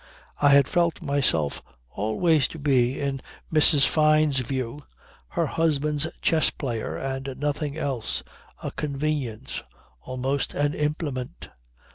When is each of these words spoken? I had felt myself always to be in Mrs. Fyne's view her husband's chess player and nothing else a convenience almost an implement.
I 0.41 0.49
had 0.49 0.67
felt 0.67 0.99
myself 1.03 1.61
always 1.91 2.47
to 2.47 2.57
be 2.57 2.99
in 2.99 3.21
Mrs. 3.53 3.85
Fyne's 3.85 4.39
view 4.39 4.83
her 5.27 5.45
husband's 5.45 6.07
chess 6.23 6.49
player 6.49 6.97
and 6.97 7.35
nothing 7.37 7.77
else 7.77 8.23
a 8.63 8.71
convenience 8.71 9.61
almost 10.03 10.55
an 10.55 10.73
implement. 10.73 11.49